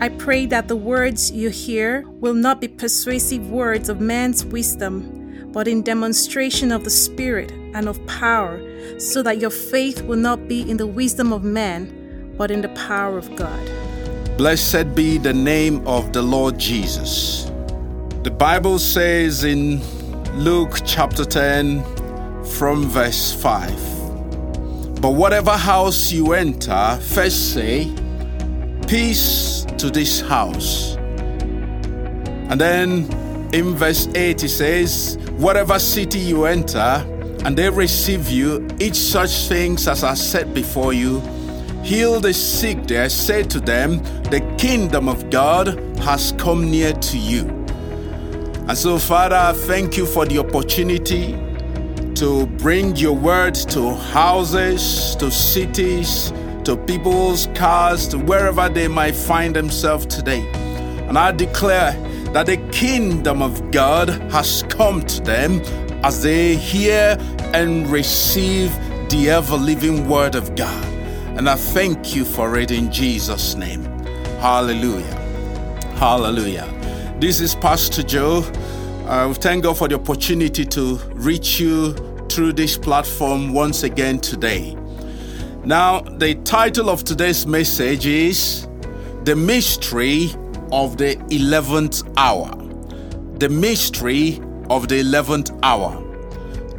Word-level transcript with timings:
I 0.00 0.08
pray 0.08 0.46
that 0.46 0.68
the 0.68 0.76
words 0.76 1.30
you 1.30 1.50
hear 1.50 2.04
will 2.20 2.34
not 2.34 2.60
be 2.60 2.68
persuasive 2.68 3.50
words 3.50 3.88
of 3.88 4.00
man's 4.00 4.44
wisdom, 4.44 5.50
but 5.52 5.68
in 5.68 5.82
demonstration 5.82 6.72
of 6.72 6.84
the 6.84 6.90
Spirit 6.90 7.52
and 7.74 7.88
of 7.88 8.04
power, 8.06 8.60
so 8.98 9.22
that 9.22 9.40
your 9.40 9.50
faith 9.50 10.02
will 10.02 10.18
not 10.18 10.48
be 10.48 10.68
in 10.68 10.76
the 10.76 10.86
wisdom 10.86 11.32
of 11.32 11.44
man, 11.44 12.34
but 12.36 12.50
in 12.50 12.60
the 12.60 12.68
power 12.70 13.16
of 13.16 13.34
God. 13.36 13.70
Blessed 14.36 14.94
be 14.94 15.16
the 15.16 15.32
name 15.32 15.86
of 15.86 16.12
the 16.12 16.22
Lord 16.22 16.58
Jesus. 16.58 17.50
The 18.24 18.32
Bible 18.32 18.78
says 18.80 19.44
in 19.44 19.80
Luke 20.34 20.80
chapter 20.84 21.24
10, 21.24 21.82
from 22.44 22.88
verse 22.88 23.32
5 23.32 25.00
But 25.00 25.10
whatever 25.10 25.52
house 25.52 26.10
you 26.12 26.32
enter, 26.32 26.98
first 27.00 27.54
say, 27.54 27.92
Peace 28.86 29.63
to 29.78 29.90
this 29.90 30.20
house. 30.20 30.96
And 32.50 32.60
then 32.60 33.10
in 33.52 33.74
verse 33.74 34.08
8 34.14 34.40
he 34.40 34.48
says, 34.48 35.18
Whatever 35.38 35.78
city 35.78 36.18
you 36.18 36.44
enter, 36.44 37.04
and 37.44 37.56
they 37.56 37.68
receive 37.68 38.30
you, 38.30 38.66
eat 38.80 38.96
such 38.96 39.48
things 39.48 39.86
as 39.86 40.02
are 40.02 40.16
set 40.16 40.54
before 40.54 40.92
you. 40.92 41.20
Heal 41.82 42.20
the 42.20 42.32
sick 42.32 42.86
there, 42.86 43.08
say 43.10 43.42
to 43.42 43.60
them, 43.60 44.02
The 44.30 44.40
kingdom 44.58 45.08
of 45.08 45.28
God 45.30 45.78
has 45.98 46.32
come 46.38 46.70
near 46.70 46.92
to 46.92 47.18
you. 47.18 47.42
And 48.66 48.78
so, 48.78 48.98
Father, 48.98 49.36
I 49.36 49.52
thank 49.52 49.98
you 49.98 50.06
for 50.06 50.24
the 50.24 50.38
opportunity 50.38 51.32
to 52.14 52.46
bring 52.58 52.96
your 52.96 53.14
word 53.14 53.54
to 53.54 53.94
houses, 53.94 55.14
to 55.16 55.30
cities, 55.30 56.32
to 56.64 56.76
people's 56.76 57.48
cars, 57.54 58.08
to 58.08 58.18
wherever 58.18 58.68
they 58.68 58.88
might 58.88 59.14
find 59.14 59.54
themselves 59.54 60.06
today. 60.06 60.48
And 61.08 61.18
I 61.18 61.32
declare 61.32 61.92
that 62.32 62.46
the 62.46 62.56
kingdom 62.72 63.42
of 63.42 63.70
God 63.70 64.08
has 64.32 64.64
come 64.68 65.02
to 65.02 65.20
them 65.22 65.60
as 66.04 66.22
they 66.22 66.56
hear 66.56 67.16
and 67.52 67.86
receive 67.88 68.74
the 69.08 69.30
ever 69.30 69.56
living 69.56 70.08
word 70.08 70.34
of 70.34 70.56
God. 70.56 70.84
And 71.36 71.48
I 71.48 71.56
thank 71.56 72.14
you 72.14 72.24
for 72.24 72.56
it 72.56 72.70
in 72.70 72.90
Jesus' 72.90 73.54
name. 73.54 73.84
Hallelujah. 74.40 75.14
Hallelujah. 75.96 76.68
This 77.20 77.40
is 77.40 77.54
Pastor 77.54 78.02
Joe. 78.02 78.38
Uh, 79.06 79.32
thank 79.34 79.64
God 79.64 79.78
for 79.78 79.86
the 79.86 79.96
opportunity 79.96 80.64
to 80.64 80.96
reach 81.12 81.60
you 81.60 81.92
through 82.28 82.54
this 82.54 82.76
platform 82.76 83.52
once 83.52 83.82
again 83.82 84.18
today. 84.18 84.76
Now, 85.66 86.00
the 86.00 86.34
title 86.44 86.90
of 86.90 87.04
today's 87.04 87.46
message 87.46 88.06
is 88.06 88.68
The 89.22 89.34
Mystery 89.34 90.30
of 90.70 90.98
the 90.98 91.16
11th 91.30 92.06
Hour. 92.18 92.50
The 93.38 93.48
Mystery 93.48 94.42
of 94.68 94.88
the 94.88 94.96
11th 94.96 95.58
Hour. 95.62 96.02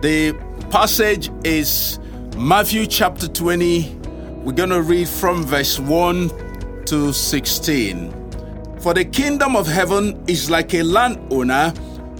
The 0.03 0.33
passage 0.69 1.31
is 1.43 1.97
Matthew 2.37 2.85
chapter 2.85 3.27
20. 3.27 3.97
We're 4.43 4.53
going 4.53 4.69
to 4.69 4.83
read 4.83 5.09
from 5.09 5.43
verse 5.43 5.79
1 5.79 6.85
to 6.85 7.11
16. 7.11 8.77
For 8.81 8.93
the 8.93 9.05
kingdom 9.05 9.55
of 9.55 9.65
heaven 9.65 10.23
is 10.27 10.51
like 10.51 10.75
a 10.75 10.83
landowner 10.83 11.71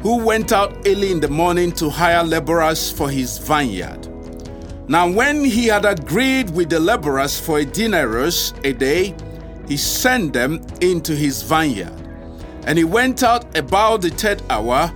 who 0.02 0.18
went 0.18 0.52
out 0.52 0.76
early 0.88 1.12
in 1.12 1.20
the 1.20 1.30
morning 1.30 1.72
to 1.74 1.92
hire 1.92 2.24
laborers 2.24 2.92
for 2.92 3.08
his 3.08 3.38
vineyard. 3.38 4.15
Now, 4.88 5.10
when 5.10 5.44
he 5.44 5.66
had 5.66 5.84
agreed 5.84 6.52
with 6.52 6.70
the 6.70 6.80
laborers 6.80 7.40
for 7.40 7.58
a 7.58 7.66
denarius 7.66 8.54
a 8.64 8.72
day, 8.72 9.16
he 9.68 9.78
sent 9.78 10.34
them 10.34 10.62
into 10.80 11.16
his 11.16 11.42
vineyard. 11.42 11.94
And 12.68 12.78
he 12.78 12.84
went 12.84 13.24
out 13.24 13.58
about 13.58 14.02
the 14.02 14.12
third 14.12 14.44
hour 14.50 14.94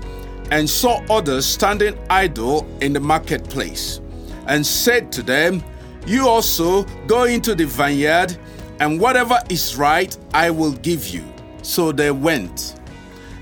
and 0.52 0.70
saw 0.70 1.02
others 1.10 1.46
standing 1.46 1.98
idle 2.10 2.68
in 2.82 2.94
the 2.94 3.00
marketplace, 3.00 4.00
and 4.48 4.66
said 4.66 5.12
to 5.14 5.24
them, 5.24 5.64
You 6.06 6.28
also 6.28 6.84
go 7.08 7.24
into 7.24 7.56
the 7.56 7.66
vineyard, 7.66 8.38
and 8.80 9.00
whatever 9.00 9.40
is 9.50 9.76
right 9.76 10.16
I 10.36 10.52
will 10.52 10.74
give 10.74 11.08
you. 11.08 11.24
So 11.64 11.92
they 11.92 12.12
went. 12.12 12.76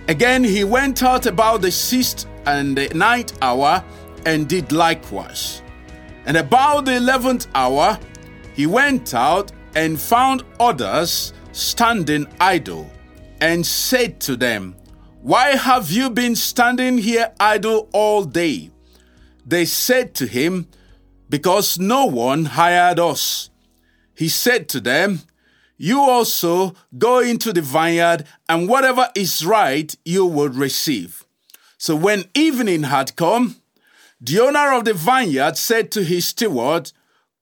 Again, 0.08 0.46
he 0.46 0.64
went 0.64 1.04
out 1.04 1.26
about 1.26 1.62
the 1.62 1.72
sixth 1.72 2.26
and 2.46 2.78
the 2.78 2.88
ninth 2.96 3.38
hour 3.42 3.84
and 4.26 4.48
did 4.48 4.72
likewise. 4.72 5.62
And 6.28 6.36
about 6.36 6.84
the 6.84 6.98
eleventh 6.98 7.48
hour, 7.56 7.98
he 8.54 8.68
went 8.68 9.14
out 9.14 9.54
and 9.76 10.00
found 10.00 10.44
others 10.60 11.32
standing 11.54 12.28
idle, 12.42 12.92
and 13.40 13.66
said 13.66 14.20
to 14.20 14.36
them, 14.36 14.76
Why 15.22 15.56
have 15.56 15.90
you 15.90 16.10
been 16.10 16.36
standing 16.36 16.98
here 16.98 17.32
idle 17.40 17.88
all 17.94 18.26
day? 18.26 18.72
They 19.46 19.64
said 19.64 20.14
to 20.16 20.28
him, 20.28 20.68
Because 21.30 21.80
no 21.80 22.06
one 22.06 22.44
hired 22.44 23.00
us. 23.00 23.50
He 24.14 24.28
said 24.28 24.68
to 24.70 24.82
them, 24.82 25.22
You 25.78 26.02
also 26.02 26.76
go 26.98 27.20
into 27.20 27.54
the 27.54 27.62
vineyard, 27.62 28.26
and 28.50 28.68
whatever 28.68 29.10
is 29.16 29.46
right 29.46 29.96
you 30.04 30.26
will 30.26 30.50
receive. 30.50 31.24
So 31.78 31.96
when 31.96 32.26
evening 32.34 32.84
had 32.84 33.16
come, 33.16 33.62
the 34.20 34.40
owner 34.40 34.74
of 34.74 34.86
the 34.86 34.94
vineyard 34.94 35.58
said 35.58 35.92
to 35.92 36.04
his 36.04 36.28
steward, 36.28 36.92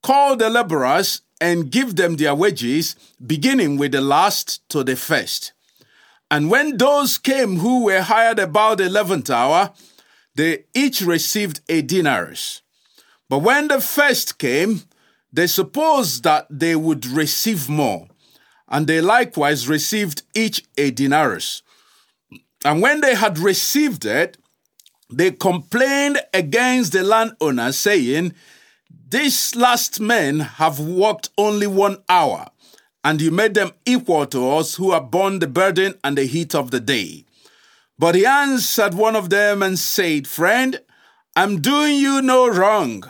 Call 0.03 0.35
the 0.35 0.49
laborers 0.49 1.21
and 1.41 1.71
give 1.71 1.95
them 1.95 2.15
their 2.15 2.35
wages, 2.35 2.95
beginning 3.25 3.77
with 3.77 3.91
the 3.91 4.01
last 4.01 4.67
to 4.69 4.83
the 4.83 4.95
first. 4.95 5.53
And 6.29 6.49
when 6.49 6.77
those 6.77 7.17
came 7.17 7.57
who 7.57 7.85
were 7.85 8.01
hired 8.01 8.39
about 8.39 8.79
the 8.79 8.85
eleventh 8.85 9.29
hour, 9.29 9.71
they 10.35 10.65
each 10.73 11.01
received 11.01 11.61
a 11.69 11.81
denarius. 11.81 12.61
But 13.29 13.39
when 13.39 13.67
the 13.67 13.81
first 13.81 14.37
came, 14.37 14.81
they 15.31 15.47
supposed 15.47 16.23
that 16.23 16.47
they 16.49 16.75
would 16.75 17.05
receive 17.05 17.69
more, 17.69 18.07
and 18.69 18.87
they 18.87 19.01
likewise 19.01 19.67
received 19.67 20.23
each 20.33 20.63
a 20.77 20.91
denarius. 20.91 21.61
And 22.63 22.81
when 22.81 23.01
they 23.01 23.15
had 23.15 23.37
received 23.37 24.05
it, 24.05 24.37
they 25.09 25.31
complained 25.31 26.19
against 26.33 26.93
the 26.93 27.03
landowner, 27.03 27.71
saying, 27.71 28.33
These 29.09 29.55
last 29.55 29.99
men 29.99 30.39
have 30.39 30.79
worked 30.79 31.29
only 31.37 31.67
one 31.67 31.97
hour, 32.09 32.47
and 33.03 33.21
you 33.21 33.31
made 33.31 33.53
them 33.53 33.71
equal 33.85 34.25
to 34.27 34.49
us 34.51 34.75
who 34.75 34.91
have 34.91 35.11
borne 35.11 35.39
the 35.39 35.47
burden 35.47 35.95
and 36.03 36.17
the 36.17 36.25
heat 36.25 36.55
of 36.55 36.71
the 36.71 36.79
day. 36.79 37.25
But 37.97 38.15
he 38.15 38.25
answered 38.25 38.93
one 38.93 39.15
of 39.15 39.29
them 39.29 39.63
and 39.63 39.79
said, 39.79 40.27
Friend, 40.27 40.79
I'm 41.35 41.61
doing 41.61 41.95
you 41.95 42.21
no 42.21 42.47
wrong. 42.47 43.03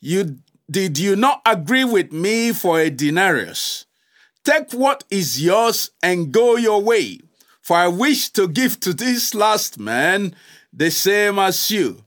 You 0.00 0.38
did 0.70 0.98
you 0.98 1.16
not 1.16 1.42
agree 1.44 1.84
with 1.84 2.12
me 2.12 2.52
for 2.52 2.80
a 2.80 2.88
denarius? 2.88 3.84
Take 4.44 4.72
what 4.72 5.04
is 5.10 5.42
yours 5.42 5.90
and 6.02 6.32
go 6.32 6.56
your 6.56 6.80
way, 6.82 7.20
for 7.62 7.76
I 7.76 7.88
wish 7.88 8.28
to 8.30 8.48
give 8.48 8.80
to 8.80 8.92
this 8.92 9.34
last 9.34 9.78
man 9.78 10.34
the 10.72 10.90
same 10.90 11.38
as 11.38 11.70
you. 11.70 12.04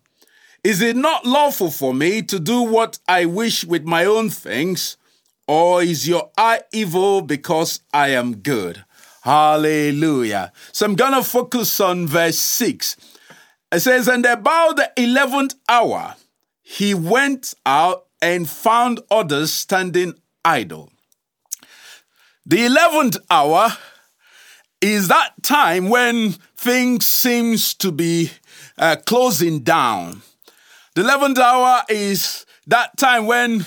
Is 0.64 0.82
it 0.82 0.96
not 0.96 1.26
lawful 1.26 1.72
for 1.72 1.94
me 1.94 2.22
to 2.24 2.40
do 2.40 2.62
what 2.62 3.00
I 3.08 3.26
wish 3.26 3.64
with 3.64 3.86
my 3.86 4.06
own 4.06 4.30
things? 4.30 4.98
Or 5.48 5.82
is 5.82 6.08
your 6.08 6.32
eye 6.38 6.62
evil 6.74 7.22
because 7.22 7.82
I 7.94 8.10
am 8.10 8.38
good? 8.38 8.84
Hallelujah. 9.22 10.52
So 10.72 10.86
I'm 10.86 10.96
going 10.96 11.14
to 11.14 11.24
focus 11.24 11.80
on 11.80 12.08
verse 12.08 12.40
6. 12.40 12.98
It 13.72 13.80
says, 13.80 14.08
And 14.08 14.26
about 14.26 14.76
the 14.76 14.92
11th 14.98 15.56
hour, 15.70 16.16
he 16.62 16.94
went 16.94 17.54
out 17.66 18.06
and 18.22 18.50
found 18.50 19.00
others 19.10 19.54
standing 19.54 20.16
idle. 20.44 20.92
The 22.46 22.58
11th 22.58 23.18
hour 23.30 23.78
is 24.94 25.08
that 25.08 25.32
time 25.42 25.90
when 25.90 26.32
things 26.56 27.08
seems 27.08 27.74
to 27.74 27.92
be 27.92 28.30
uh, 28.78 28.96
closing 29.08 29.62
down. 29.62 30.22
The 30.94 31.02
11th 31.02 31.40
hour 31.40 31.84
is 31.90 32.46
that 32.68 32.96
time 32.96 33.26
when 33.26 33.66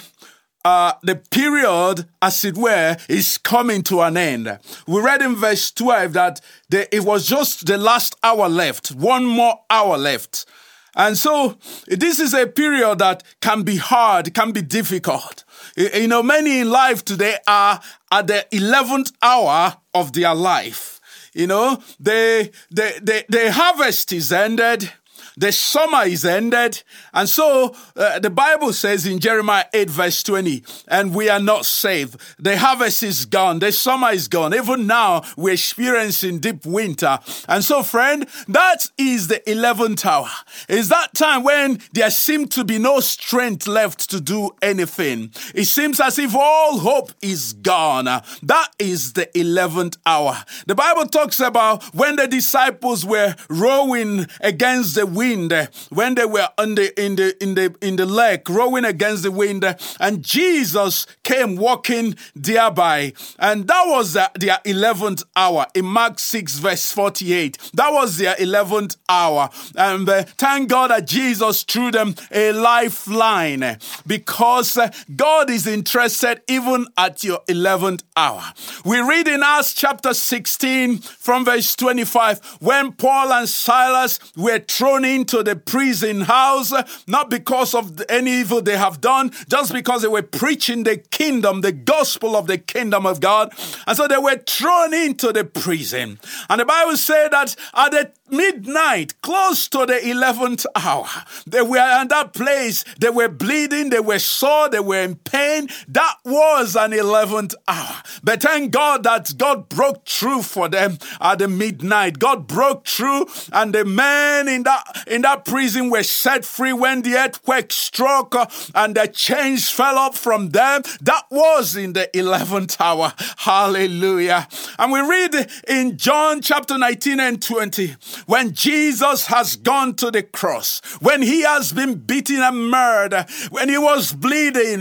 uh, 0.64 0.92
the 1.02 1.16
period, 1.16 2.06
as 2.22 2.44
it 2.44 2.56
were, 2.56 2.96
is 3.08 3.36
coming 3.36 3.82
to 3.82 4.00
an 4.00 4.16
end. 4.16 4.58
We 4.86 5.00
read 5.00 5.20
in 5.20 5.34
verse 5.34 5.72
12 5.72 6.12
that 6.12 6.40
the, 6.68 6.94
it 6.94 7.02
was 7.02 7.26
just 7.26 7.66
the 7.66 7.78
last 7.78 8.14
hour 8.22 8.48
left, 8.48 8.92
one 8.92 9.26
more 9.26 9.60
hour 9.68 9.98
left. 9.98 10.46
And 10.94 11.18
so 11.18 11.58
this 11.88 12.20
is 12.20 12.32
a 12.32 12.46
period 12.46 13.00
that 13.00 13.24
can 13.40 13.62
be 13.62 13.76
hard, 13.76 14.34
can 14.34 14.52
be 14.52 14.62
difficult. 14.62 15.42
You 15.76 16.06
know, 16.06 16.22
many 16.22 16.60
in 16.60 16.70
life 16.70 17.04
today 17.04 17.38
are 17.46 17.80
at 18.12 18.28
the 18.28 18.46
11th 18.52 19.12
hour 19.20 19.76
of 19.94 20.12
their 20.12 20.34
life. 20.34 20.97
You 21.34 21.46
know, 21.46 21.82
the, 22.00 22.50
the, 22.70 23.00
the, 23.02 23.24
the 23.28 23.52
harvest 23.52 24.12
is 24.12 24.32
ended. 24.32 24.92
The 25.38 25.52
summer 25.52 26.02
is 26.02 26.24
ended. 26.24 26.82
And 27.14 27.28
so 27.28 27.76
uh, 27.94 28.18
the 28.18 28.30
Bible 28.30 28.72
says 28.72 29.06
in 29.06 29.20
Jeremiah 29.20 29.66
8, 29.72 29.88
verse 29.88 30.22
20, 30.24 30.64
and 30.88 31.14
we 31.14 31.28
are 31.28 31.38
not 31.38 31.64
saved. 31.64 32.20
The 32.40 32.58
harvest 32.58 33.04
is 33.04 33.24
gone. 33.24 33.60
The 33.60 33.70
summer 33.70 34.10
is 34.10 34.26
gone. 34.26 34.52
Even 34.52 34.88
now, 34.88 35.22
we're 35.36 35.54
experiencing 35.54 36.40
deep 36.40 36.66
winter. 36.66 37.20
And 37.48 37.62
so, 37.62 37.84
friend, 37.84 38.26
that 38.48 38.90
is 38.98 39.28
the 39.28 39.38
11th 39.46 40.04
hour. 40.04 40.28
Is 40.68 40.88
that 40.88 41.14
time 41.14 41.44
when 41.44 41.78
there 41.92 42.10
seems 42.10 42.48
to 42.56 42.64
be 42.64 42.78
no 42.78 42.98
strength 42.98 43.68
left 43.68 44.10
to 44.10 44.20
do 44.20 44.50
anything. 44.60 45.30
It 45.54 45.66
seems 45.66 46.00
as 46.00 46.18
if 46.18 46.34
all 46.34 46.78
hope 46.78 47.12
is 47.22 47.52
gone. 47.52 48.06
That 48.06 48.68
is 48.78 49.12
the 49.12 49.26
11th 49.26 49.98
hour. 50.04 50.44
The 50.66 50.74
Bible 50.74 51.06
talks 51.06 51.38
about 51.38 51.84
when 51.94 52.16
the 52.16 52.26
disciples 52.26 53.04
were 53.04 53.36
rowing 53.48 54.26
against 54.40 54.96
the 54.96 55.06
wind 55.06 55.27
wind 55.28 55.52
eh, 55.52 55.66
when 55.90 56.14
they 56.14 56.24
were 56.24 56.48
in 56.58 56.74
the 56.74 57.02
in 57.02 57.16
the 57.16 57.42
in 57.42 57.54
the 57.54 57.74
in 57.80 57.96
the 57.96 58.06
lake 58.06 58.48
rowing 58.48 58.84
against 58.84 59.22
the 59.22 59.30
wind 59.30 59.64
eh, 59.64 59.74
and 60.00 60.22
Jesus 60.22 61.06
came 61.22 61.56
walking 61.56 62.14
thereby. 62.34 63.12
And 63.38 63.66
that 63.68 63.84
was 63.86 64.12
their, 64.12 64.30
their 64.34 64.58
11th 64.64 65.24
hour 65.36 65.66
in 65.74 65.84
Mark 65.84 66.18
6 66.18 66.58
verse 66.58 66.92
48 66.92 67.58
that 67.74 67.90
was 67.92 68.16
their 68.16 68.34
11th 68.36 68.96
hour. 69.08 69.50
And 69.76 70.08
uh, 70.08 70.22
thank 70.36 70.70
God 70.70 70.90
that 70.90 71.06
Jesus 71.06 71.62
threw 71.62 71.90
them 71.90 72.14
a 72.30 72.52
lifeline 72.52 73.78
because 74.06 74.78
God 75.14 75.50
is 75.50 75.66
interested 75.66 76.42
even 76.48 76.86
at 76.96 77.24
your 77.24 77.40
11th 77.48 78.02
hour. 78.16 78.42
We 78.84 79.00
read 79.00 79.28
in 79.28 79.42
Acts 79.42 79.74
chapter 79.74 80.14
16 80.14 80.98
from 80.98 81.44
verse 81.44 81.76
25 81.76 82.58
when 82.60 82.92
Paul 82.92 83.32
and 83.32 83.48
Silas 83.48 84.18
were 84.36 84.58
thrown 84.58 85.04
in 85.04 85.17
into 85.18 85.42
the 85.42 85.56
prison 85.56 86.22
house, 86.22 86.72
not 87.06 87.28
because 87.28 87.74
of 87.74 88.00
any 88.08 88.40
evil 88.40 88.62
they 88.62 88.76
have 88.76 89.00
done, 89.00 89.32
just 89.48 89.72
because 89.72 90.02
they 90.02 90.08
were 90.08 90.22
preaching 90.22 90.84
the 90.84 90.96
kingdom, 90.96 91.60
the 91.60 91.72
gospel 91.72 92.36
of 92.36 92.46
the 92.46 92.58
kingdom 92.58 93.04
of 93.04 93.20
God. 93.20 93.52
And 93.86 93.96
so 93.96 94.06
they 94.06 94.18
were 94.18 94.38
thrown 94.38 94.94
into 94.94 95.32
the 95.32 95.44
prison. 95.44 96.18
And 96.48 96.60
the 96.60 96.64
Bible 96.64 96.96
said 96.96 97.28
that 97.32 97.56
at 97.74 97.90
the 97.90 98.12
midnight, 98.30 99.20
close 99.22 99.68
to 99.68 99.86
the 99.86 99.94
11th 99.94 100.66
hour. 100.74 101.08
They 101.46 101.62
were 101.62 102.00
in 102.00 102.08
that 102.08 102.32
place. 102.32 102.84
They 102.98 103.10
were 103.10 103.28
bleeding. 103.28 103.90
They 103.90 104.00
were 104.00 104.18
sore. 104.18 104.68
They 104.68 104.80
were 104.80 105.02
in 105.02 105.16
pain. 105.16 105.68
That 105.88 106.16
was 106.24 106.76
an 106.76 106.92
11th 106.92 107.54
hour. 107.66 108.02
But 108.22 108.42
thank 108.42 108.72
God 108.72 109.02
that 109.04 109.34
God 109.36 109.68
broke 109.68 110.06
through 110.06 110.42
for 110.42 110.68
them 110.68 110.98
at 111.20 111.38
the 111.38 111.48
midnight. 111.48 112.18
God 112.18 112.46
broke 112.46 112.86
through 112.86 113.26
and 113.52 113.74
the 113.74 113.84
men 113.84 114.48
in 114.48 114.62
that, 114.64 115.04
in 115.06 115.22
that 115.22 115.44
prison 115.44 115.90
were 115.90 116.02
set 116.02 116.44
free 116.44 116.72
when 116.72 117.02
the 117.02 117.14
earthquake 117.14 117.72
struck 117.72 118.34
uh, 118.34 118.46
and 118.74 118.94
the 118.94 119.06
chains 119.08 119.70
fell 119.70 119.98
up 119.98 120.14
from 120.14 120.50
them. 120.50 120.82
That 121.00 121.24
was 121.30 121.76
in 121.76 121.92
the 121.92 122.08
11th 122.14 122.80
hour. 122.80 123.12
Hallelujah. 123.38 124.48
And 124.78 124.92
we 124.92 125.00
read 125.00 125.34
in 125.66 125.96
John 125.96 126.40
chapter 126.40 126.78
19 126.78 127.20
and 127.20 127.42
20 127.42 127.96
when 128.26 128.52
Jesus 128.52 129.26
has 129.26 129.56
gone 129.56 129.94
to 129.96 130.10
the 130.10 130.22
cross, 130.22 130.80
when 131.00 131.22
he 131.22 131.42
has 131.42 131.72
been 131.72 131.94
beaten 131.94 132.40
and 132.40 132.70
murdered, 132.70 133.26
when 133.50 133.68
he 133.68 133.78
was 133.78 134.12
bleeding, 134.12 134.80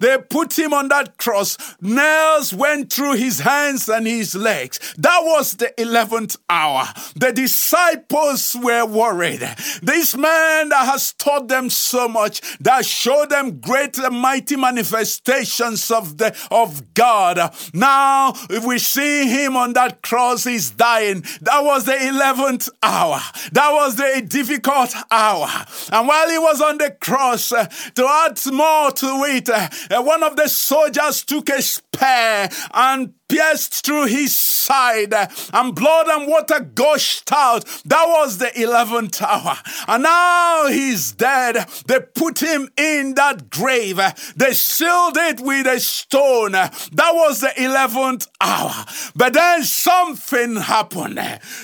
they 0.00 0.18
put 0.30 0.58
him 0.58 0.72
on 0.72 0.88
that 0.88 1.16
cross. 1.18 1.56
Nails 1.80 2.52
went 2.52 2.92
through 2.92 3.14
his 3.14 3.40
hands 3.40 3.88
and 3.88 4.06
his 4.06 4.34
legs. 4.34 4.94
That 4.98 5.20
was 5.22 5.54
the 5.56 5.72
11th 5.78 6.38
hour. 6.48 6.88
The 7.16 7.32
disciples 7.32 8.56
were 8.60 8.84
worried. 8.84 9.40
This 9.82 10.16
man 10.16 10.70
that 10.70 10.86
has 10.86 11.12
taught 11.12 11.48
them 11.48 11.70
so 11.70 12.08
much, 12.08 12.40
that 12.58 12.84
showed 12.84 13.30
them 13.30 13.60
great 13.60 13.98
and 13.98 14.18
mighty 14.18 14.56
manifestations 14.56 15.90
of 15.90 16.18
the 16.18 16.36
of 16.50 16.94
God. 16.94 17.54
Now, 17.72 18.34
if 18.50 18.64
we 18.64 18.78
see 18.78 19.28
him 19.28 19.56
on 19.56 19.72
that 19.74 20.02
cross, 20.02 20.44
he's 20.44 20.70
dying. 20.70 21.24
That 21.42 21.60
was 21.60 21.84
the 21.84 21.92
11th 21.92 22.68
hour. 22.82 23.20
That 23.52 23.70
was 23.72 23.96
the 23.96 24.24
difficult 24.26 24.94
hour. 25.10 25.48
And 25.92 26.08
while 26.08 26.30
he 26.30 26.38
was 26.38 26.60
on 26.60 26.78
the 26.78 26.96
cross, 27.00 27.52
uh, 27.52 27.66
to 27.94 28.06
add 28.06 28.38
more 28.52 28.90
to 28.92 29.24
it, 29.28 29.48
uh, 29.48 30.02
one 30.02 30.22
of 30.22 30.36
the 30.36 30.48
soldiers 30.48 31.24
took 31.24 31.48
a 31.50 31.62
spear 31.62 32.48
and 32.72 33.14
pierced 33.28 33.84
through 33.84 34.06
his 34.06 34.34
side 34.34 35.14
and 35.52 35.74
blood 35.74 36.08
and 36.08 36.26
water 36.26 36.60
gushed 36.60 37.30
out. 37.32 37.64
That 37.84 38.06
was 38.06 38.38
the 38.38 38.46
11th 38.46 39.22
hour. 39.22 39.58
And 39.86 40.02
now 40.02 40.66
he's 40.68 41.12
dead. 41.12 41.66
They 41.86 42.00
put 42.00 42.42
him 42.42 42.70
in 42.76 43.14
that 43.14 43.50
grave. 43.50 44.00
They 44.36 44.52
sealed 44.52 45.16
it 45.16 45.40
with 45.40 45.66
a 45.66 45.80
stone. 45.80 46.52
That 46.52 47.12
was 47.12 47.40
the 47.40 47.48
11th 47.48 48.28
hour. 48.40 48.84
But 49.14 49.34
then 49.34 49.62
something 49.64 50.56
happened. 50.56 51.18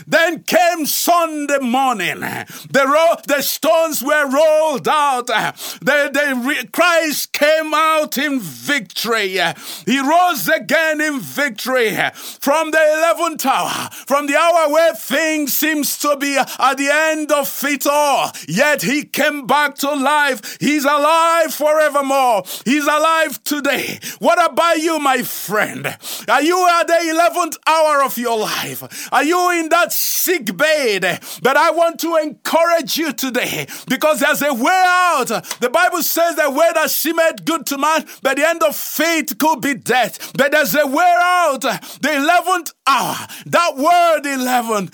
Then 0.07 0.43
came 0.43 0.87
Sunday 0.87 1.59
morning. 1.59 2.21
The, 2.21 2.85
ro- 2.87 3.21
the 3.27 3.43
stones 3.43 4.03
were 4.03 4.29
rolled 4.31 4.89
out. 4.89 5.27
The, 5.27 6.11
the 6.13 6.69
Christ 6.73 7.33
came 7.33 7.73
out 7.75 8.19
in 8.19 8.41
victory. 8.41 9.39
He 9.87 9.99
rose 10.01 10.49
again 10.49 11.01
in 11.01 11.21
victory 11.21 11.54
victory 11.55 11.91
from 12.41 12.73
the 12.73 12.79
11th 12.79 13.47
hour, 13.47 13.89
from 14.07 14.27
the 14.27 14.37
hour 14.37 14.73
where 14.73 14.93
things 14.95 15.57
seems 15.57 15.97
to 15.99 16.17
be 16.17 16.37
at 16.37 16.75
the 16.77 16.89
end 16.91 17.31
of 17.31 17.49
it 17.65 17.87
all. 17.87 18.33
Yet 18.49 18.83
he 18.83 19.05
came 19.05 19.47
back 19.47 19.77
to 19.77 19.95
life. 19.95 20.57
He's 20.61 20.85
alive 20.85 21.55
forevermore. 21.55 22.43
He's 22.65 22.87
alive 22.87 23.43
today. 23.45 24.01
What 24.19 24.45
about 24.45 24.79
you, 24.79 24.99
my 24.99 25.23
friend? 25.23 25.87
Are 26.29 26.43
you 26.43 26.69
at 26.69 26.89
the 26.89 26.95
11th 26.95 27.57
hour 27.69 28.03
of 28.03 28.19
your 28.19 28.39
life? 28.39 29.09
Are 29.13 29.25
you 29.25 29.51
in 29.53 29.69
that 29.69 29.93
sick 29.93 30.57
bed? 30.57 31.21
But 31.41 31.57
I 31.57 31.71
want 31.71 32.01
to 32.01 32.17
encourage 32.17 32.97
you 32.97 33.13
today 33.13 33.67
because 33.89 34.21
there's 34.21 34.43
a 34.43 34.53
way 34.53 34.83
out. 34.87 35.29
The 35.61 35.71
Bible 35.71 36.03
says 36.03 36.35
the 36.35 36.51
way 36.51 36.71
that 36.75 36.91
seemeth 36.91 37.45
good 37.45 37.65
to 37.67 37.79
man, 37.79 38.07
but 38.23 38.39
the 38.39 38.49
end 38.49 38.63
of 38.65 38.75
faith 38.75 39.39
could 39.39 39.61
be 39.61 39.75
death. 39.75 40.33
But 40.37 40.51
there's 40.51 40.75
a 40.75 40.87
way 40.87 41.15
out 41.17 41.44
the 41.53 42.09
11th 42.09 42.73
hour. 42.87 43.17
That 43.47 43.77
word 43.77 44.27
11, 44.27 44.91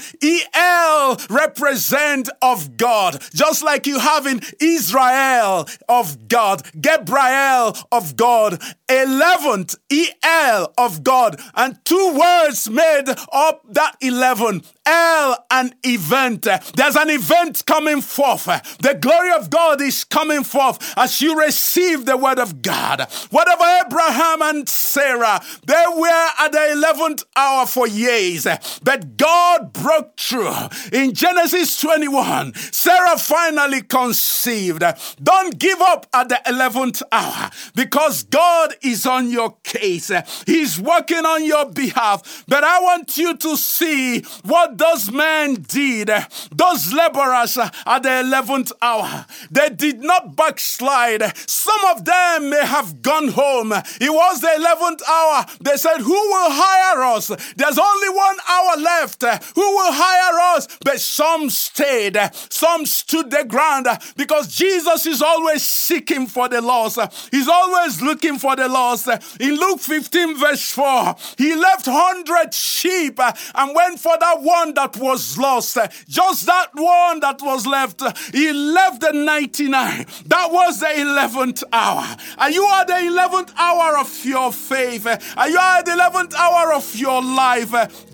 El 0.54 1.16
represent 1.28 2.28
of 2.42 2.76
God. 2.76 3.22
Just 3.34 3.62
like 3.62 3.86
you 3.86 3.98
have 3.98 4.26
in 4.26 4.40
Israel 4.60 5.68
of 5.88 6.28
God, 6.28 6.62
Gabriel 6.80 7.76
of 7.92 8.16
God, 8.16 8.60
11th 8.88 9.76
El 10.22 10.72
of 10.76 11.04
God. 11.04 11.40
And 11.54 11.82
two 11.84 12.14
words 12.18 12.68
made 12.68 13.04
up 13.32 13.62
that 13.70 13.96
11. 14.00 14.62
El, 14.86 15.46
an 15.50 15.74
event. 15.84 16.48
There's 16.74 16.96
an 16.96 17.10
event 17.10 17.64
coming 17.66 18.00
forth. 18.00 18.46
The 18.78 18.94
glory 18.94 19.30
of 19.32 19.48
God 19.50 19.80
is 19.80 20.02
coming 20.04 20.42
forth 20.42 20.94
as 20.96 21.20
you 21.20 21.38
receive 21.38 22.06
the 22.06 22.16
word 22.16 22.38
of 22.38 22.60
God. 22.62 23.06
Whatever 23.30 23.64
Abraham 23.86 24.42
and 24.42 24.68
Sarah, 24.68 25.40
they 25.66 25.84
were 25.94 26.28
at 26.40 26.50
the 26.50 26.58
11th 26.58 27.24
hour 27.36 27.66
for 27.66 27.79
years, 27.88 28.46
but 28.82 29.16
God 29.16 29.72
broke 29.72 30.18
through. 30.18 30.52
In 30.92 31.14
Genesis 31.14 31.80
21, 31.80 32.54
Sarah 32.54 33.18
finally 33.18 33.82
conceived. 33.82 34.82
Don't 35.22 35.58
give 35.58 35.80
up 35.80 36.06
at 36.12 36.28
the 36.28 36.40
11th 36.46 37.02
hour 37.12 37.50
because 37.74 38.22
God 38.24 38.74
is 38.82 39.06
on 39.06 39.30
your 39.30 39.56
case. 39.62 40.10
He's 40.46 40.80
working 40.80 41.24
on 41.24 41.44
your 41.44 41.66
behalf. 41.70 42.44
But 42.48 42.64
I 42.64 42.80
want 42.80 43.16
you 43.16 43.36
to 43.36 43.56
see 43.56 44.22
what 44.44 44.78
those 44.78 45.10
men 45.10 45.54
did, 45.62 46.10
those 46.50 46.92
laborers 46.92 47.56
at 47.56 48.02
the 48.02 48.08
11th 48.08 48.72
hour. 48.82 49.26
They 49.50 49.70
did 49.70 50.00
not 50.00 50.36
backslide. 50.36 51.22
Some 51.48 51.84
of 51.90 52.04
them 52.04 52.50
may 52.50 52.64
have 52.64 53.02
gone 53.02 53.28
home. 53.28 53.72
It 53.72 54.10
was 54.10 54.40
the 54.40 54.48
11th 54.48 55.02
hour. 55.08 55.46
They 55.60 55.76
said, 55.76 55.98
Who 55.98 56.12
will 56.12 56.50
hire 56.50 57.02
us? 57.16 57.28
There 57.56 57.69
There's 57.70 57.78
only 57.78 58.08
one 58.08 58.36
hour 58.48 58.76
left. 58.78 59.22
Who 59.54 59.60
will 59.60 59.92
hire 59.92 60.56
us? 60.56 60.66
But 60.84 61.00
some 61.00 61.48
stayed. 61.50 62.18
Some 62.50 62.84
stood 62.84 63.30
their 63.30 63.44
ground 63.44 63.86
because 64.16 64.48
Jesus 64.48 65.06
is 65.06 65.22
always 65.22 65.62
seeking 65.62 66.26
for 66.26 66.48
the 66.48 66.60
lost. 66.60 66.98
He's 67.30 67.46
always 67.46 68.02
looking 68.02 68.40
for 68.40 68.56
the 68.56 68.66
lost. 68.66 69.08
In 69.38 69.54
Luke 69.54 69.78
15, 69.78 70.36
verse 70.36 70.72
4, 70.72 71.14
he 71.38 71.54
left 71.54 71.86
100 71.86 72.52
sheep 72.52 73.20
and 73.20 73.72
went 73.76 74.00
for 74.00 74.18
that 74.18 74.42
one 74.42 74.74
that 74.74 74.96
was 74.96 75.38
lost. 75.38 75.78
Just 76.08 76.46
that 76.46 76.70
one 76.74 77.20
that 77.20 77.40
was 77.40 77.68
left. 77.68 78.02
He 78.34 78.52
left 78.52 79.00
the 79.00 79.12
99. 79.12 80.06
That 80.26 80.50
was 80.50 80.80
the 80.80 80.86
11th 80.86 81.62
hour. 81.72 82.16
Are 82.36 82.50
you 82.50 82.68
at 82.72 82.88
the 82.88 82.94
11th 82.94 83.54
hour 83.56 83.96
of 83.96 84.24
your 84.24 84.52
faith? 84.52 85.06
Are 85.36 85.48
you 85.48 85.58
at 85.58 85.84
the 85.84 85.92
11th 85.92 86.34
hour 86.34 86.72
of 86.72 86.96
your 86.96 87.22
life? 87.22 87.59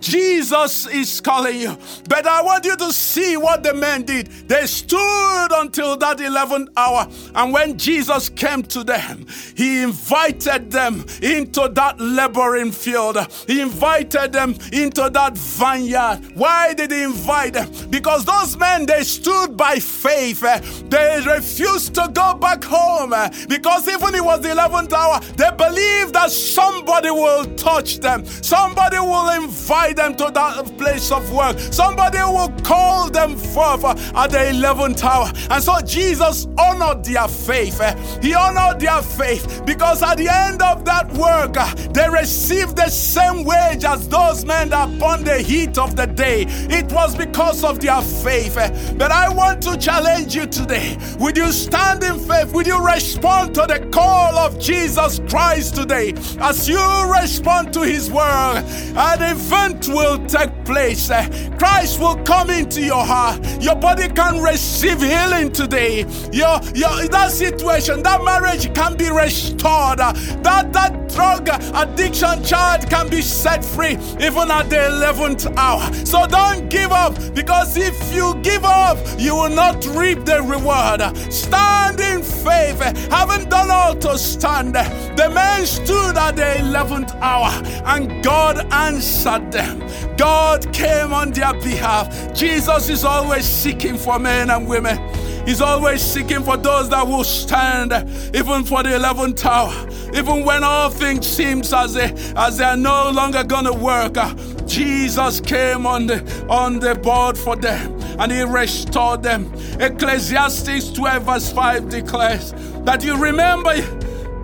Jesus 0.00 0.86
is 0.86 1.20
calling 1.20 1.58
you. 1.58 1.76
But 2.08 2.26
I 2.26 2.42
want 2.42 2.64
you 2.64 2.76
to 2.76 2.92
see 2.92 3.36
what 3.36 3.62
the 3.62 3.74
men 3.74 4.04
did. 4.04 4.28
They 4.48 4.66
stood 4.66 5.48
until 5.52 5.96
that 5.96 6.18
11th 6.18 6.68
hour. 6.76 7.08
And 7.34 7.52
when 7.52 7.78
Jesus 7.78 8.28
came 8.28 8.62
to 8.64 8.84
them, 8.84 9.26
he 9.56 9.82
invited 9.82 10.70
them 10.70 11.04
into 11.22 11.68
that 11.74 11.96
laboring 11.98 12.72
field. 12.72 13.18
He 13.46 13.60
invited 13.60 14.32
them 14.32 14.54
into 14.72 15.10
that 15.10 15.36
vineyard. 15.36 16.20
Why 16.34 16.74
did 16.74 16.90
he 16.90 17.02
invite 17.02 17.54
them? 17.54 17.70
Because 17.90 18.24
those 18.24 18.56
men, 18.56 18.86
they 18.86 19.02
stood 19.02 19.56
by 19.56 19.78
faith. 19.78 20.40
They 20.88 21.22
refused 21.26 21.94
to 21.94 22.10
go 22.12 22.34
back 22.34 22.62
home 22.64 23.14
because 23.48 23.88
even 23.88 24.14
it 24.14 24.24
was 24.24 24.40
the 24.40 24.48
11th 24.48 24.92
hour, 24.92 25.20
they 25.36 25.50
believed 25.56 26.14
that 26.14 26.30
somebody 26.30 27.10
will 27.10 27.44
touch 27.56 27.98
them. 27.98 28.24
Somebody 28.24 28.98
will 28.98 29.28
invite 29.66 29.96
them 29.96 30.14
to 30.14 30.30
that 30.32 30.78
place 30.78 31.10
of 31.10 31.28
work. 31.32 31.58
Somebody 31.58 32.18
will 32.18 32.52
call 32.62 33.10
them 33.10 33.36
forth 33.36 33.84
at 34.14 34.30
the 34.30 34.38
11th 34.38 35.02
hour. 35.02 35.32
And 35.50 35.60
so 35.60 35.80
Jesus 35.80 36.46
honored 36.56 37.04
their 37.04 37.26
faith. 37.26 37.80
He 38.22 38.32
honored 38.32 38.78
their 38.80 39.02
faith 39.02 39.62
because 39.66 40.04
at 40.04 40.18
the 40.18 40.28
end 40.28 40.62
of 40.62 40.84
that 40.84 41.12
work, 41.14 41.56
they 41.92 42.08
received 42.08 42.76
the 42.76 42.88
same 42.88 43.42
wage 43.42 43.84
as 43.84 44.08
those 44.08 44.44
men 44.44 44.72
upon 44.72 45.24
the 45.24 45.38
heat 45.38 45.78
of 45.78 45.96
the 45.96 46.06
day. 46.06 46.44
It 46.46 46.92
was 46.92 47.16
because 47.16 47.64
of 47.64 47.80
their 47.80 48.02
faith. 48.02 48.54
But 48.96 49.10
I 49.10 49.28
want 49.28 49.64
to 49.64 49.76
challenge 49.76 50.36
you 50.36 50.46
today. 50.46 50.96
Would 51.18 51.36
you 51.36 51.50
stand 51.50 52.04
in 52.04 52.20
faith? 52.20 52.52
Would 52.52 52.68
you 52.68 52.86
respond 52.86 53.56
to 53.56 53.66
the 53.66 53.84
call 53.90 54.38
of 54.38 54.60
Jesus 54.60 55.20
Christ 55.28 55.74
today? 55.74 56.14
As 56.38 56.68
you 56.68 56.80
respond 57.20 57.72
to 57.74 57.80
his 57.80 58.12
word, 58.12 58.62
an 58.94 59.22
event 59.56 59.88
will 59.88 60.24
take 60.26 60.52
place. 60.64 61.10
Uh, 61.10 61.26
Christ 61.58 62.00
will 62.00 62.16
come 62.24 62.50
into 62.50 62.82
your 62.82 63.04
heart. 63.04 63.40
Your 63.62 63.76
body 63.76 64.08
can 64.08 64.42
receive 64.42 65.00
healing 65.00 65.52
today. 65.52 66.00
Your, 66.32 66.60
your 66.74 67.08
that 67.08 67.30
situation, 67.30 68.02
that 68.02 68.24
marriage 68.24 68.72
can 68.74 68.96
be 68.96 69.10
restored. 69.10 70.00
Uh, 70.00 70.12
that 70.42 70.72
that 70.72 71.08
drug 71.08 71.48
addiction 71.74 72.44
child 72.44 72.88
can 72.90 73.08
be 73.08 73.22
set 73.22 73.64
free 73.64 73.92
even 74.20 74.50
at 74.50 74.68
the 74.68 74.76
11th 74.76 75.56
hour. 75.56 75.82
So 76.04 76.26
don't 76.26 76.68
give 76.68 76.92
up 76.92 77.14
because 77.34 77.76
if 77.76 77.96
you 78.12 78.34
give 78.42 78.64
up, 78.64 78.98
you 79.18 79.34
will 79.34 79.50
not 79.50 79.86
reap 79.86 80.24
the 80.24 80.42
reward. 80.42 81.00
Stand 81.32 82.00
in 82.00 82.22
faith. 82.22 82.80
Haven't 83.10 83.48
done 83.48 83.70
all 83.70 83.94
to 83.96 84.18
stand. 84.18 84.74
The 84.74 85.30
man 85.32 85.64
stood 85.64 86.16
at 86.16 86.36
the 86.36 86.42
11th 86.42 87.14
hour 87.20 87.50
and 87.86 88.22
God 88.22 88.70
answered 88.72 89.45
them. 89.50 89.80
God 90.16 90.72
came 90.72 91.12
on 91.12 91.32
their 91.32 91.54
behalf. 91.54 92.34
Jesus 92.34 92.88
is 92.88 93.04
always 93.04 93.44
seeking 93.44 93.96
for 93.96 94.18
men 94.18 94.50
and 94.50 94.68
women. 94.68 94.98
He's 95.46 95.60
always 95.60 96.02
seeking 96.02 96.42
for 96.42 96.56
those 96.56 96.90
that 96.90 97.06
will 97.06 97.22
stand, 97.22 97.92
even 98.34 98.64
for 98.64 98.82
the 98.82 98.90
11th 98.90 99.44
hour, 99.44 99.88
even 100.12 100.44
when 100.44 100.64
all 100.64 100.90
things 100.90 101.24
seems 101.24 101.72
as 101.72 101.94
they, 101.94 102.12
as 102.36 102.58
they 102.58 102.64
are 102.64 102.76
no 102.76 103.10
longer 103.10 103.44
gonna 103.44 103.72
work. 103.72 104.16
Uh, 104.16 104.34
Jesus 104.66 105.40
came 105.40 105.86
on 105.86 106.08
the 106.08 106.46
on 106.48 106.80
the 106.80 106.96
board 106.96 107.38
for 107.38 107.54
them 107.54 107.96
and 108.18 108.32
he 108.32 108.42
restored 108.42 109.22
them. 109.22 109.52
Ecclesiastes 109.78 110.92
12 110.92 111.22
verse 111.22 111.52
5 111.52 111.88
declares 111.88 112.52
that 112.84 113.04
you 113.04 113.16
remember, 113.16 113.76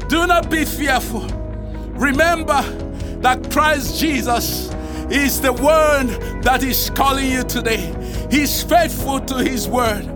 do 0.09 0.27
not 0.29 0.51
be 0.51 0.65
fearful. 0.65 1.27
Remember 1.95 2.63
that 3.23 3.51
Christ 3.51 3.99
Jesus 3.99 4.71
is 5.11 5.41
the 5.41 5.53
one 5.53 6.07
that 6.43 6.63
is 6.63 6.91
calling 6.91 7.31
you 7.31 7.43
today. 7.43 7.95
He's 8.31 8.63
faithful 8.63 9.21
to 9.21 9.43
his 9.43 9.69
word. 9.69 10.09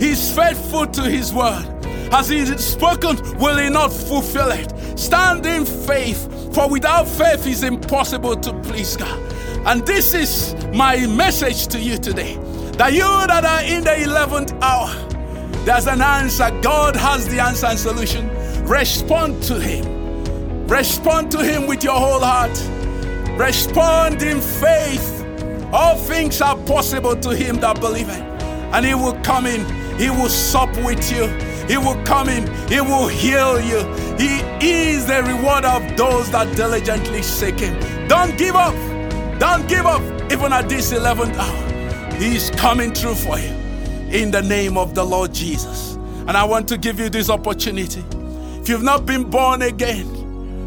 He's 0.00 0.34
faithful 0.34 0.86
to 0.86 1.02
his 1.02 1.32
word. 1.32 1.64
Has 2.10 2.28
he 2.28 2.44
spoken, 2.58 3.16
will 3.38 3.56
he 3.56 3.70
not 3.70 3.92
fulfill 3.92 4.50
it? 4.50 4.98
Stand 4.98 5.46
in 5.46 5.64
faith, 5.64 6.54
for 6.54 6.68
without 6.68 7.08
faith 7.08 7.46
it's 7.46 7.62
impossible 7.62 8.36
to 8.36 8.52
please 8.60 8.96
God. 8.96 9.18
And 9.66 9.86
this 9.86 10.12
is 10.12 10.54
my 10.74 11.06
message 11.06 11.68
to 11.68 11.80
you 11.80 11.96
today 11.96 12.36
that 12.76 12.92
you 12.94 13.00
that 13.00 13.44
are 13.44 13.62
in 13.62 13.84
the 13.84 13.90
11th 13.90 14.60
hour, 14.60 14.92
there's 15.64 15.86
an 15.86 16.00
answer. 16.00 16.50
God 16.62 16.96
has 16.96 17.28
the 17.28 17.38
answer 17.38 17.66
and 17.66 17.78
solution. 17.78 18.28
Respond 18.64 19.42
to 19.44 19.60
Him. 19.60 20.66
Respond 20.66 21.30
to 21.32 21.44
Him 21.44 21.66
with 21.66 21.84
your 21.84 21.94
whole 21.94 22.20
heart. 22.20 22.50
Respond 23.36 24.22
in 24.22 24.40
faith. 24.40 25.24
All 25.72 25.96
things 25.96 26.40
are 26.40 26.56
possible 26.56 27.16
to 27.16 27.30
Him 27.30 27.56
that 27.56 27.80
believeth. 27.80 28.20
And 28.74 28.84
He 28.84 28.94
will 28.94 29.18
come 29.22 29.46
in, 29.46 29.64
He 29.98 30.10
will 30.10 30.28
sup 30.28 30.74
with 30.84 31.10
you. 31.10 31.26
He 31.66 31.76
will 31.78 32.02
come 32.04 32.28
in, 32.28 32.46
He 32.68 32.80
will 32.80 33.08
heal 33.08 33.60
you. 33.60 33.80
He 34.18 34.40
is 34.60 35.06
the 35.06 35.22
reward 35.22 35.64
of 35.64 35.96
those 35.96 36.30
that 36.32 36.54
diligently 36.56 37.22
seek 37.22 37.60
Him. 37.60 38.08
Don't 38.08 38.36
give 38.36 38.54
up. 38.54 38.74
Don't 39.38 39.66
give 39.68 39.86
up 39.86 40.02
even 40.30 40.52
at 40.52 40.68
this 40.68 40.92
11th 40.92 41.34
hour. 41.36 42.14
He's 42.16 42.50
coming 42.50 42.92
through 42.92 43.14
for 43.14 43.38
you 43.38 43.52
in 44.10 44.30
the 44.30 44.42
name 44.42 44.76
of 44.76 44.94
the 44.94 45.04
Lord 45.04 45.32
Jesus. 45.32 45.94
And 45.94 46.32
I 46.32 46.44
want 46.44 46.68
to 46.68 46.78
give 46.78 47.00
you 47.00 47.08
this 47.08 47.30
opportunity. 47.30 48.04
If 48.60 48.68
you've 48.68 48.82
not 48.82 49.06
been 49.06 49.24
born 49.28 49.62
again, 49.62 50.06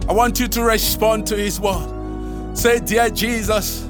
I 0.10 0.14
want 0.14 0.40
you 0.40 0.48
to 0.50 0.64
respond 0.64 1.28
to 1.28 1.38
His 1.38 1.60
word. 1.60 1.95
Say, 2.56 2.80
Dear 2.80 3.10
Jesus, 3.10 3.88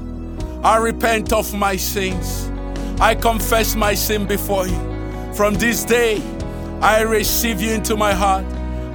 I 0.64 0.78
repent 0.78 1.32
of 1.32 1.54
my 1.54 1.78
sins. 1.78 2.52
I 3.00 3.16
confess 3.16 3.76
my 3.76 3.94
sin 3.94 4.26
before 4.26 4.68
you. 4.68 5.34
From 5.34 5.54
this 5.54 5.84
day, 5.84 6.22
I 6.82 7.02
receive 7.02 7.62
you 7.62 7.72
into 7.72 7.96
my 7.96 8.14
heart. 8.14 8.46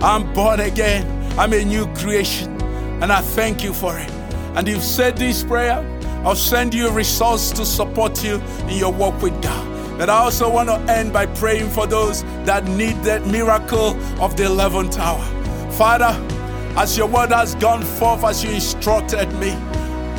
I'm 0.03 0.33
born 0.35 0.61
again. 0.61 1.07
I'm 1.39 1.53
a 1.53 1.65
new 1.65 1.87
creation. 1.95 2.61
And 3.03 3.11
I 3.11 3.23
thank 3.23 3.65
you 3.65 3.73
for 3.73 3.99
it 3.99 4.11
and 4.55 4.67
you've 4.67 4.83
said 4.83 5.17
this 5.17 5.45
prayer, 5.45 5.79
I'll 6.25 6.35
send 6.35 6.75
you 6.75 6.89
a 6.89 6.93
resource 6.93 7.53
to 7.53 7.65
support 7.65 8.23
you 8.25 8.41
in 8.69 8.77
your 8.79 8.93
walk 8.93 9.23
with 9.23 9.41
God. 9.43 9.97
But 9.97 10.11
I 10.11 10.19
also 10.19 10.51
want 10.51 10.69
to 10.69 10.93
end 10.93 11.13
by 11.13 11.27
praying 11.27 11.71
for 11.71 11.87
those 11.87 12.25
that 12.45 12.65
need 12.65 12.97
that 13.05 13.27
miracle 13.27 13.97
of 14.21 14.37
the 14.37 14.45
11th 14.45 14.99
hour. 14.99 15.23
Father, 15.73 16.13
as 16.77 16.97
your 16.97 17.09
word 17.09 17.31
has 17.31 17.55
gone 17.57 17.83
forth 17.83 18.25
as 18.25 18.45
you 18.45 18.51
instructed 18.51 19.33
me, 19.35 19.53